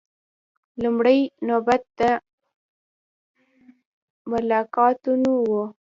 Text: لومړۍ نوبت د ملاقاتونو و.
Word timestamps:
لومړۍ 0.81 1.19
نوبت 1.47 1.83
د 1.99 2.01
ملاقاتونو 4.31 5.31
و. 5.49 5.51